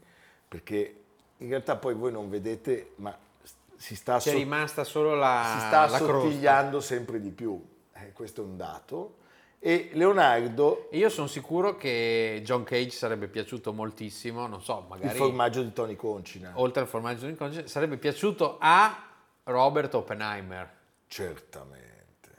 perché 0.48 0.96
in 1.38 1.50
realtà 1.50 1.76
poi 1.76 1.94
voi 1.94 2.12
non 2.12 2.30
vedete, 2.30 2.92
ma 2.96 3.16
si 3.76 3.96
sta, 3.96 4.18
C'è 4.18 4.30
sot- 4.30 4.38
rimasta 4.38 4.84
solo 4.84 5.16
la, 5.16 5.54
si 5.60 5.66
sta 5.66 5.82
la 5.82 5.98
crosta. 5.98 6.18
assottigliando 6.18 6.80
sempre 6.80 7.20
di 7.20 7.32
più. 7.32 7.64
Eh, 7.94 8.12
questo 8.14 8.42
è 8.42 8.46
un 8.46 8.58
dato. 8.58 9.16
E 9.60 9.90
Leonardo, 9.94 10.88
Io 10.92 11.10
sono 11.10 11.28
sicuro 11.28 11.78
che 11.78 12.42
John 12.44 12.64
Cage 12.64 12.90
sarebbe 12.90 13.28
piaciuto 13.28 13.74
moltissimo, 13.74 14.48
non 14.48 14.62
so, 14.64 14.80
il 14.80 14.86
magari 14.90 15.18
formaggio 15.18 15.62
di 15.62 15.72
Tony 15.72 15.96
Concina. 15.96 16.52
oltre 16.56 16.82
al 16.82 16.88
formaggio 16.88 17.28
di 17.28 17.36
conce, 17.36 17.68
sarebbe 17.68 17.98
piaciuto 17.98 18.58
a 18.60 19.04
Robert 19.44 19.94
Oppenheimer. 19.94 20.68
Certamente. 21.08 21.91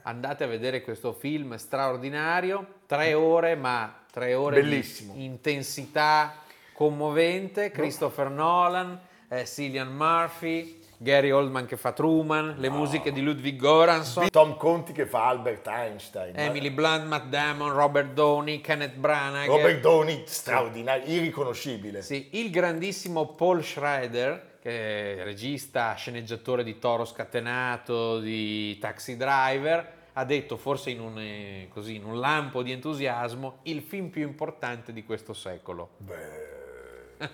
Andate 0.05 0.43
a 0.43 0.47
vedere 0.47 0.81
questo 0.81 1.13
film 1.13 1.55
straordinario, 1.55 2.79
tre 2.87 3.13
ore, 3.13 3.55
ma 3.55 4.01
tre 4.11 4.33
ore 4.33 4.61
Bellissimo. 4.61 5.13
di 5.13 5.23
intensità 5.23 6.41
commovente. 6.73 7.71
Christopher 7.71 8.29
Nolan, 8.29 8.99
eh, 9.29 9.45
Cillian 9.45 9.95
Murphy, 9.95 10.82
Gary 11.03 11.31
Oldman 11.31 11.65
che 11.65 11.75
fa 11.75 11.91
Truman, 11.91 12.55
le 12.57 12.69
musiche 12.69 13.11
di 13.11 13.21
Ludwig 13.21 13.59
Göransson, 13.59 14.29
Tom 14.29 14.55
Conti 14.55 14.93
che 14.93 15.05
fa 15.05 15.27
Albert 15.27 15.67
Einstein. 15.67 16.33
Emily 16.35 16.71
Blunt, 16.71 17.05
Matt 17.05 17.25
Damon, 17.25 17.73
Robert 17.73 18.13
Downey, 18.13 18.61
Kenneth 18.61 18.95
Branagh. 18.95 19.47
Robert 19.47 19.81
Downey, 19.81 20.23
straordinario, 20.25 21.05
irriconoscibile. 21.05 22.01
Sì, 22.01 22.29
il 22.31 22.49
grandissimo 22.49 23.27
Paul 23.35 23.61
Schrader, 23.61 24.57
che 24.61 25.17
è 25.17 25.23
regista, 25.25 25.93
sceneggiatore 25.93 26.63
di 26.63 26.79
Toro 26.79 27.03
Scatenato, 27.03 28.19
di 28.19 28.77
Taxi 28.79 29.17
Driver, 29.17 29.91
ha 30.13 30.23
detto, 30.23 30.55
forse 30.55 30.89
in 30.89 31.01
un, 31.01 31.19
eh, 31.19 31.67
così, 31.69 31.95
in 31.95 32.05
un 32.05 32.17
lampo 32.17 32.63
di 32.63 32.71
entusiasmo, 32.71 33.59
il 33.63 33.81
film 33.81 34.07
più 34.07 34.21
importante 34.21 34.93
di 34.93 35.03
questo 35.03 35.33
secolo. 35.33 35.89
Beh, 35.97 37.17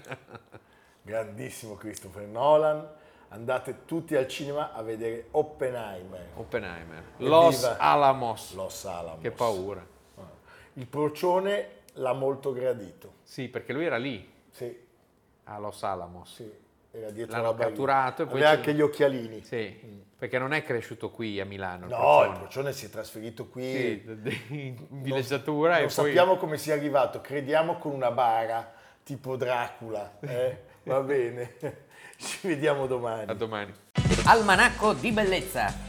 grandissimo 1.03 1.75
Christopher 1.75 2.25
Nolan. 2.25 2.97
Andate 3.31 3.85
tutti 3.85 4.15
al 4.15 4.27
cinema 4.27 4.73
a 4.73 4.81
vedere 4.81 5.27
Oppenheimer. 5.31 6.29
Oppenheimer. 6.35 7.03
Los 7.17 7.63
Alamos. 7.63 8.53
Los 8.55 8.85
Alamos. 8.85 9.21
Che 9.21 9.31
paura. 9.31 9.85
Il 10.73 10.87
procione 10.87 11.67
l'ha 11.93 12.13
molto 12.13 12.51
gradito. 12.53 13.13
Sì, 13.23 13.47
perché 13.49 13.73
lui 13.73 13.85
era 13.85 13.97
lì, 13.97 14.27
Sì, 14.49 14.75
a 15.45 15.57
Los 15.59 15.83
Alamos. 15.83 16.33
sì. 16.33 16.67
Era 16.91 17.11
dietro 17.11 17.33
L'hanno 17.35 17.43
la 17.49 17.53
barriera. 17.53 17.69
catturato 17.69 18.21
e 18.23 18.25
poi 18.25 18.35
Aveva 18.37 18.49
anche 18.49 18.73
gli 18.73 18.81
occhialini. 18.81 19.43
Sì, 19.43 20.03
perché 20.17 20.39
non 20.39 20.53
è 20.53 20.63
cresciuto 20.63 21.11
qui 21.11 21.39
a 21.39 21.45
Milano. 21.45 21.85
il 21.85 21.91
No, 21.91 21.97
Procione. 21.99 22.27
il 22.31 22.37
procione 22.39 22.73
si 22.73 22.85
è 22.87 22.89
trasferito 22.89 23.47
qui. 23.47 23.61
Sì, 23.63 24.03
in 24.49 24.75
villeggiatura 25.03 25.73
non 25.73 25.77
e 25.81 25.81
poi... 25.83 25.89
sappiamo 25.91 26.37
come 26.37 26.57
sia 26.57 26.73
arrivato, 26.73 27.21
crediamo 27.21 27.77
con 27.77 27.91
una 27.91 28.09
bara 28.09 28.73
tipo 29.03 29.35
Dracula. 29.35 30.17
eh? 30.21 30.63
Va 30.83 30.99
bene, 31.01 31.55
ci 32.17 32.47
vediamo 32.47 32.87
domani. 32.87 33.29
A 33.29 33.33
domani. 33.33 33.73
Almanacco 34.25 34.93
di 34.93 35.11
bellezza 35.11 35.88